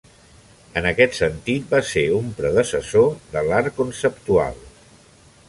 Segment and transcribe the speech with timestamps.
[0.79, 3.07] En aquest sentit, va ser un predecessor
[3.37, 4.61] de l'art conceptual.